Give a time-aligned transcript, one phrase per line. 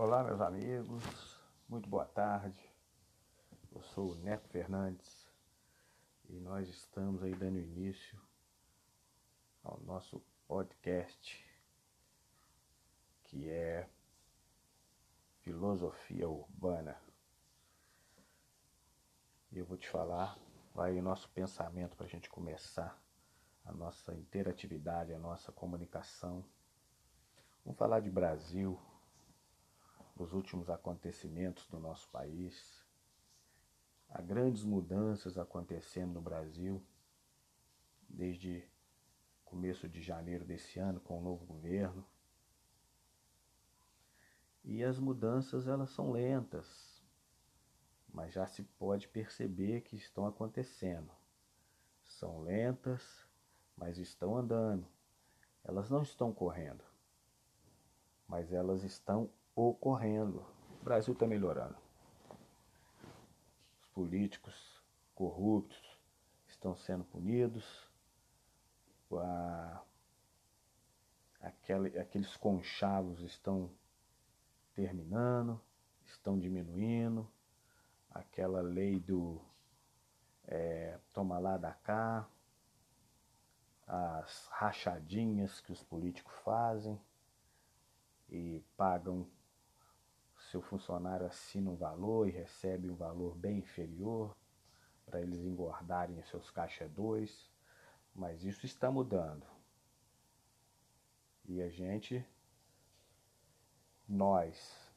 [0.00, 1.02] Olá, meus amigos,
[1.68, 2.72] muito boa tarde.
[3.72, 5.26] Eu sou o Neto Fernandes
[6.28, 8.16] e nós estamos aí dando início
[9.60, 11.44] ao nosso podcast
[13.24, 13.90] que é
[15.40, 16.96] Filosofia Urbana.
[19.50, 20.38] Eu vou te falar,
[20.72, 23.02] vai o nosso pensamento para a gente começar
[23.64, 26.44] a nossa interatividade, a nossa comunicação.
[27.64, 28.80] Vamos falar de Brasil
[30.24, 32.84] os últimos acontecimentos do nosso país.
[34.08, 36.82] Há grandes mudanças acontecendo no Brasil
[38.08, 38.66] desde
[39.44, 42.04] começo de janeiro desse ano com o novo governo.
[44.64, 47.02] E as mudanças elas são lentas,
[48.12, 51.10] mas já se pode perceber que estão acontecendo.
[52.04, 53.26] São lentas,
[53.76, 54.86] mas estão andando.
[55.64, 56.84] Elas não estão correndo,
[58.26, 59.30] mas elas estão
[59.66, 60.44] ocorrendo.
[60.80, 61.76] O Brasil está melhorando.
[63.80, 64.80] Os políticos
[65.14, 65.98] corruptos
[66.46, 67.88] estão sendo punidos.
[69.12, 69.82] A,
[71.40, 73.70] aquele, aqueles conchavos estão
[74.74, 75.60] terminando,
[76.04, 77.28] estão diminuindo.
[78.10, 79.40] Aquela lei do
[80.46, 82.28] é, toma lá da cá,
[83.86, 86.98] as rachadinhas que os políticos fazem
[88.30, 89.26] e pagam
[90.50, 94.34] seu funcionário assina um valor e recebe um valor bem inferior
[95.04, 97.50] para eles engordarem seus caixa 2,
[98.14, 99.46] mas isso está mudando.
[101.44, 102.24] E a gente,
[104.06, 104.90] nós,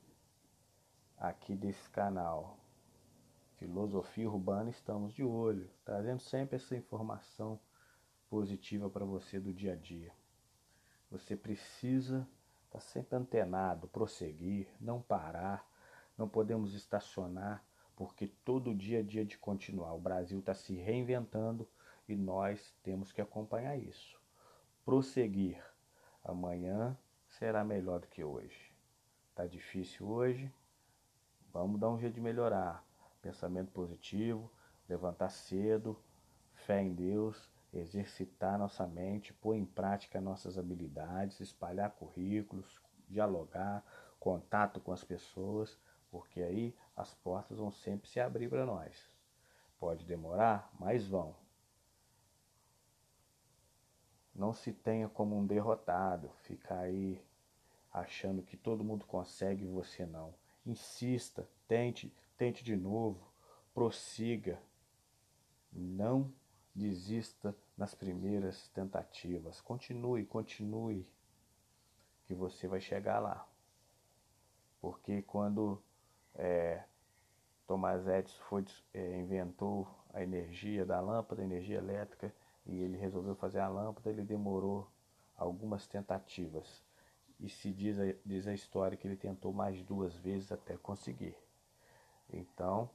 [1.17, 2.57] aqui desse canal,
[3.57, 7.59] Filosofia Urbana, estamos de olho, trazendo sempre essa informação
[8.29, 10.13] positiva para você do dia a dia.
[11.09, 12.27] Você precisa
[12.71, 15.69] Está sempre antenado, prosseguir, não parar.
[16.17, 17.61] Não podemos estacionar,
[17.97, 19.93] porque todo dia é dia de continuar.
[19.93, 21.67] O Brasil está se reinventando
[22.07, 24.17] e nós temos que acompanhar isso.
[24.85, 25.61] Prosseguir.
[26.23, 28.73] Amanhã será melhor do que hoje.
[29.31, 30.49] Está difícil hoje?
[31.51, 32.85] Vamos dar um jeito de melhorar.
[33.21, 34.49] Pensamento positivo,
[34.87, 36.01] levantar cedo,
[36.53, 43.83] fé em Deus exercitar nossa mente, pôr em prática nossas habilidades, espalhar currículos, dialogar,
[44.19, 49.09] contato com as pessoas, porque aí as portas vão sempre se abrir para nós.
[49.79, 51.35] Pode demorar, mas vão.
[54.33, 57.21] Não se tenha como um derrotado, ficar aí
[57.91, 60.33] achando que todo mundo consegue e você não.
[60.65, 63.31] Insista, tente, tente de novo,
[63.73, 64.61] prossiga.
[65.71, 66.31] Não
[66.73, 69.59] desista nas primeiras tentativas.
[69.61, 71.07] Continue, continue,
[72.25, 73.47] que você vai chegar lá.
[74.79, 75.81] Porque quando
[76.35, 76.83] é,
[77.67, 82.33] Thomas Edison foi, é, inventou a energia da lâmpada, a energia elétrica,
[82.65, 84.89] e ele resolveu fazer a lâmpada, ele demorou
[85.35, 86.83] algumas tentativas.
[87.39, 91.35] E se diz a, diz a história que ele tentou mais duas vezes até conseguir.
[92.31, 92.89] Então,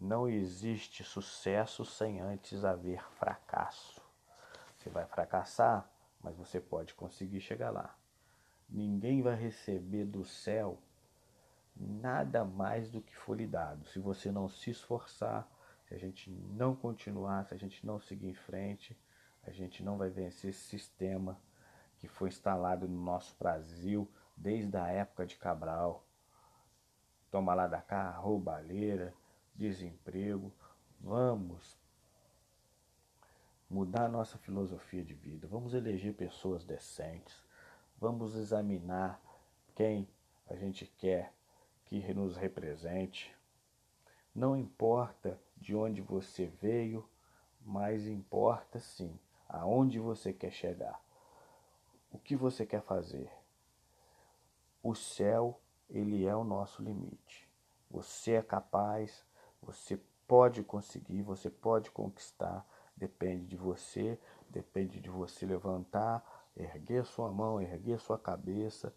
[0.00, 4.00] não existe sucesso sem antes haver fracasso.
[4.76, 5.90] Você vai fracassar,
[6.22, 7.96] mas você pode conseguir chegar lá.
[8.68, 10.78] Ninguém vai receber do céu
[11.74, 13.86] nada mais do que foi lhe dado.
[13.86, 15.48] Se você não se esforçar,
[15.86, 18.96] se a gente não continuar, se a gente não seguir em frente,
[19.42, 21.40] a gente não vai vencer esse sistema
[21.98, 26.04] que foi instalado no nosso Brasil desde a época de Cabral.
[27.30, 29.14] Toma lá da cá, roubalheira,
[29.58, 30.52] desemprego.
[31.00, 31.76] Vamos
[33.68, 35.46] mudar nossa filosofia de vida.
[35.48, 37.44] Vamos eleger pessoas decentes.
[37.98, 39.20] Vamos examinar
[39.74, 40.08] quem
[40.48, 41.34] a gente quer
[41.84, 43.34] que nos represente.
[44.34, 47.08] Não importa de onde você veio,
[47.60, 51.00] mas importa sim aonde você quer chegar.
[52.10, 53.30] O que você quer fazer?
[54.82, 55.60] O céu,
[55.90, 57.48] ele é o nosso limite.
[57.90, 59.26] Você é capaz,
[59.68, 62.66] você pode conseguir, você pode conquistar,
[62.96, 64.18] depende de você,
[64.48, 66.24] depende de você levantar,
[66.56, 68.94] erguer sua mão, erguer sua cabeça,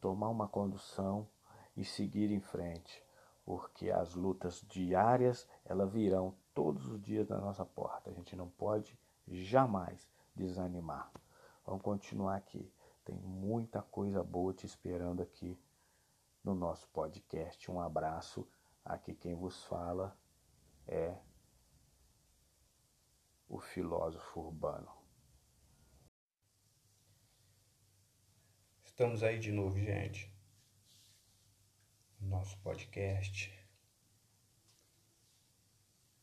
[0.00, 1.28] tomar uma condução
[1.76, 3.04] e seguir em frente,
[3.44, 8.08] porque as lutas diárias, elas virão todos os dias na nossa porta.
[8.10, 8.96] A gente não pode
[9.26, 11.10] jamais desanimar.
[11.66, 12.72] Vamos continuar aqui.
[13.04, 15.58] Tem muita coisa boa te esperando aqui
[16.44, 17.68] no nosso podcast.
[17.68, 18.46] Um abraço
[18.84, 20.18] Aqui quem vos fala
[20.86, 21.16] é
[23.48, 24.90] o filósofo urbano.
[28.82, 30.32] Estamos aí de novo, gente.
[32.20, 33.52] nosso podcast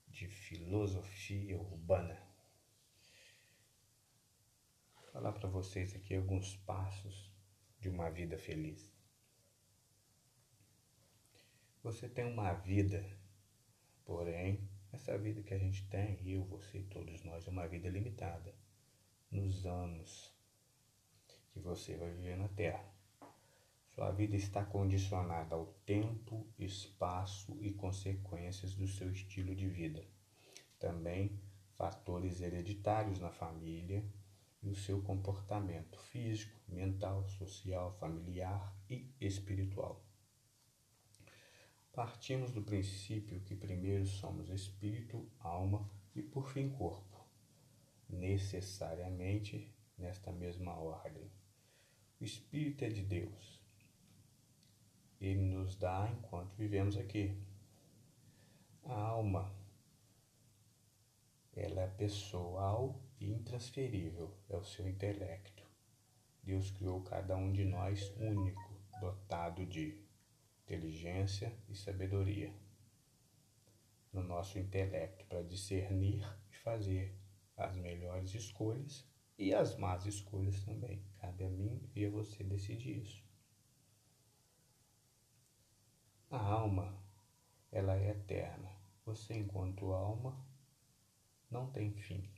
[0.07, 2.21] de filosofia urbana.
[4.95, 7.31] Vou falar para vocês aqui alguns passos
[7.79, 8.99] de uma vida feliz.
[11.81, 13.05] Você tem uma vida,
[14.03, 18.53] porém, essa vida que a gente tem, eu, você todos nós, é uma vida limitada
[19.31, 20.33] nos anos
[21.53, 22.83] que você vai viver na Terra.
[23.95, 30.05] Sua vida está condicionada ao tempo, espaço e consequências do seu estilo de vida.
[30.79, 31.39] Também
[31.75, 34.03] fatores hereditários na família
[34.61, 40.08] e o seu comportamento físico, mental, social, familiar e espiritual.
[41.91, 47.27] Partimos do princípio que primeiro somos espírito, alma e por fim corpo,
[48.07, 51.30] necessariamente nesta mesma ordem.
[52.21, 53.59] O espírito é de Deus,
[55.19, 57.38] ele nos dá enquanto vivemos aqui.
[58.86, 59.53] A alma,
[61.53, 65.68] ela é pessoal e intransferível, é o seu intelecto.
[66.41, 70.08] Deus criou cada um de nós único, dotado de
[70.69, 72.54] inteligência e sabedoria
[74.13, 77.18] no nosso intelecto para discernir e fazer
[77.57, 79.04] as melhores escolhas
[79.36, 81.04] e as más escolhas também.
[81.18, 83.24] Cabe a mim e a você decidir isso.
[86.30, 86.95] A alma,
[87.72, 88.69] ela é eterna.
[89.06, 90.39] Você, enquanto alma,
[91.50, 92.30] não tem fim.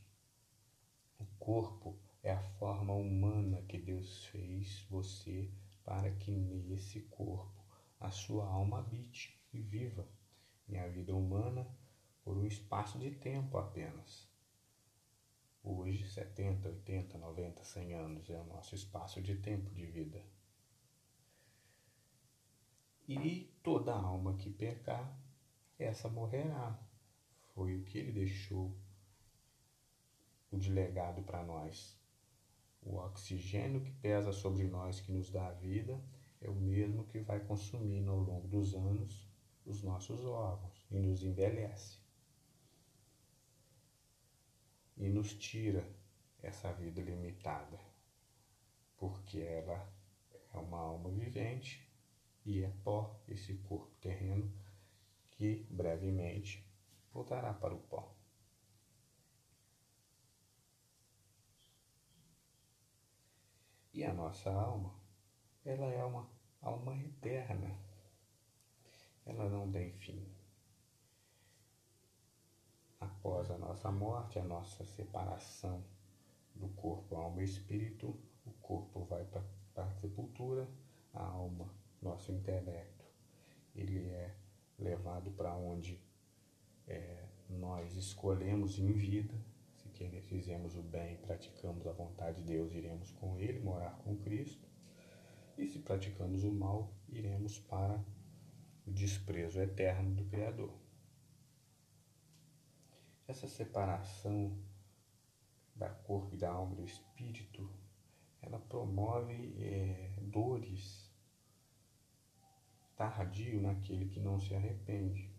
[1.19, 5.51] O corpo é a forma humana que Deus fez você
[5.83, 7.60] para que nesse corpo
[8.01, 10.07] a sua alma habite e viva
[10.67, 11.67] em a vida humana
[12.23, 14.27] por um espaço de tempo apenas.
[15.63, 20.25] Hoje, 70, 80, 90, 100 anos é o nosso espaço de tempo de vida.
[23.07, 25.15] E toda alma que pecar,
[25.77, 26.79] essa morrerá.
[27.53, 28.75] Foi o que ele deixou
[30.49, 31.99] o de legado para nós.
[32.81, 36.01] O oxigênio que pesa sobre nós, que nos dá a vida,
[36.41, 39.29] é o mesmo que vai consumindo ao longo dos anos
[39.65, 41.99] os nossos órgãos e nos envelhece.
[44.97, 45.87] E nos tira
[46.41, 47.79] essa vida limitada,
[48.97, 49.87] porque ela
[50.53, 51.87] é uma alma vivente
[52.43, 54.51] e é pó esse corpo terreno
[55.31, 56.65] que brevemente
[57.13, 58.15] voltará para o pó.
[63.93, 65.00] E a nossa alma,
[65.65, 66.27] ela é uma
[66.61, 67.75] alma eterna.
[69.25, 70.25] Ela não tem fim.
[72.99, 75.83] Após a nossa morte, a nossa separação
[76.55, 80.67] do corpo, alma e espírito, o corpo vai para a sepultura,
[81.13, 81.69] a alma
[82.01, 83.01] nosso intelecto
[83.75, 84.35] ele é
[84.77, 85.99] levado para onde
[86.87, 89.33] é, nós escolhemos em vida.
[89.75, 94.67] Se fizemos o bem, praticamos a vontade de Deus, iremos com Ele morar com Cristo.
[95.61, 98.03] E se praticamos o mal, iremos para
[98.83, 100.73] o desprezo eterno do Criador.
[103.27, 104.57] Essa separação
[105.75, 107.69] da corpo e da alma e do espírito,
[108.41, 111.07] ela promove é, dores
[112.95, 115.29] tardio naquele que não se arrepende.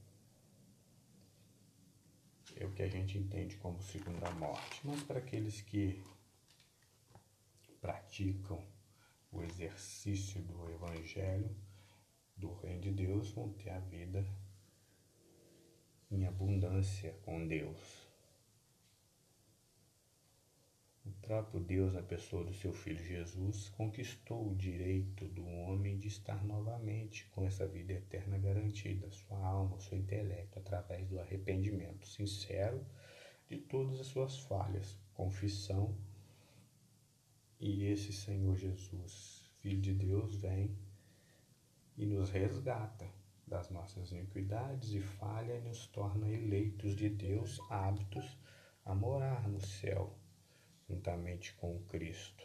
[2.57, 4.87] É o que a gente entende como segunda morte.
[4.87, 6.01] Mas para aqueles que
[7.81, 8.65] praticam
[9.33, 11.51] o exercício do Evangelho,
[12.37, 14.27] do Reino de Deus, vão ter a vida
[16.11, 18.13] em abundância com Deus.
[21.05, 26.07] O próprio Deus, na pessoa do seu Filho Jesus, conquistou o direito do homem de
[26.07, 32.87] estar novamente com essa vida eterna garantida, sua alma, seu intelecto, através do arrependimento sincero
[33.49, 35.97] de todas as suas falhas, confissão.
[37.65, 40.77] E esse Senhor Jesus, Filho de Deus, vem
[41.97, 43.09] e nos resgata
[43.47, 48.37] das nossas iniquidades e falha e nos torna eleitos de Deus, aptos
[48.85, 50.13] a morar no céu
[50.89, 52.45] juntamente com Cristo.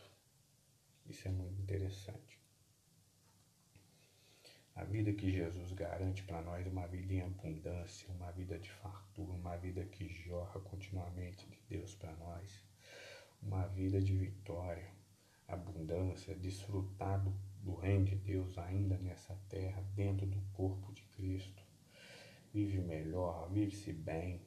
[1.08, 2.40] Isso é muito interessante.
[4.76, 8.70] A vida que Jesus garante para nós é uma vida em abundância, uma vida de
[8.70, 12.62] fartura, uma vida que jorra continuamente de Deus para nós,
[13.42, 14.96] uma vida de vitória,
[15.48, 21.64] abundância, desfrutar do, do reino de Deus ainda nessa terra, dentro do corpo de Cristo.
[22.54, 24.42] Vive melhor, vive-se bem.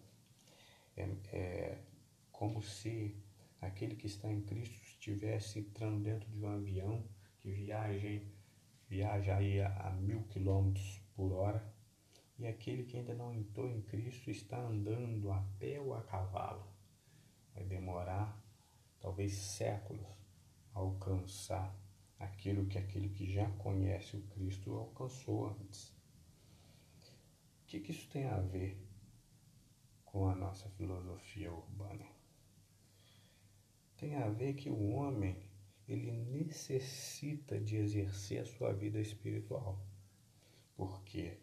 [0.97, 1.03] É,
[1.33, 1.79] é
[2.31, 3.17] como se
[3.61, 7.05] aquele que está em Cristo estivesse entrando dentro de um avião
[7.39, 8.21] que viaja,
[8.89, 11.63] viaja aí a, a mil quilômetros por hora,
[12.39, 16.67] e aquele que ainda não entrou em Cristo está andando a pé ou a cavalo.
[17.55, 18.43] Vai demorar
[18.99, 20.20] talvez séculos
[20.75, 21.75] alcançar
[22.19, 25.89] aquilo que aquele que já conhece o Cristo alcançou antes.
[27.63, 28.77] O que, que isso tem a ver
[30.05, 32.07] com a nossa filosofia urbana?
[33.97, 35.37] Tem a ver que o homem
[35.89, 39.85] ele necessita de exercer a sua vida espiritual,
[40.77, 41.39] porque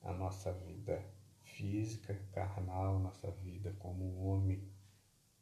[0.00, 1.04] a nossa vida
[1.42, 4.62] física, carnal, nossa vida como homem,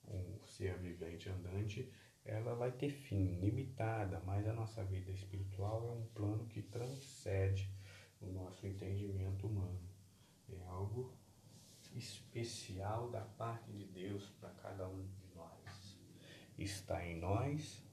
[0.09, 1.93] um ser vivente andante,
[2.27, 7.73] ela vai ter fim limitada, mas a nossa vida espiritual é um plano que transcende
[8.21, 9.81] o nosso entendimento humano.
[10.49, 11.17] É algo
[11.95, 15.99] especial da parte de Deus para cada um de nós.
[16.59, 17.85] Está em nós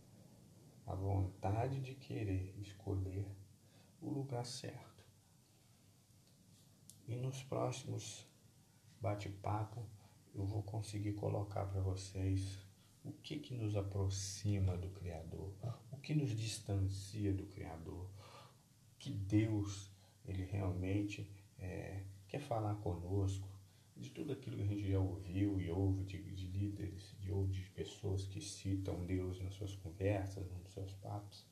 [0.86, 3.26] a vontade de querer escolher
[4.02, 5.04] o lugar certo.
[7.08, 8.28] E nos próximos
[9.00, 9.86] bate-papo
[10.34, 12.66] eu vou conseguir colocar para vocês
[13.04, 15.54] o que, que nos aproxima do Criador,
[15.92, 18.10] o que nos distancia do Criador,
[18.98, 19.92] que Deus
[20.26, 21.30] ele realmente
[21.60, 23.48] é, quer falar conosco,
[23.96, 27.46] de tudo aquilo que a gente já ouviu e ouve de, de líderes, de, ou
[27.48, 31.46] de pessoas que citam Deus nas suas conversas, nos seus papos.